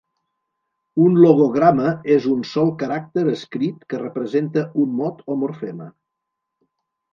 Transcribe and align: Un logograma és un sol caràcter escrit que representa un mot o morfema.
Un 1.03 1.19
logograma 1.25 1.91
és 2.15 2.25
un 2.31 2.39
sol 2.53 2.73
caràcter 2.85 3.27
escrit 3.35 3.85
que 3.95 4.01
representa 4.05 4.67
un 4.87 4.99
mot 5.05 5.25
o 5.37 5.41
morfema. 5.45 5.93